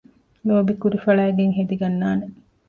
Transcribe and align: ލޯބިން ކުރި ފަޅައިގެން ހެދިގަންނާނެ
ލޯބިން 0.47 0.79
ކުރި 0.81 0.97
ފަޅައިގެން 1.05 1.55
ހެދިގަންނާނެ 1.57 2.25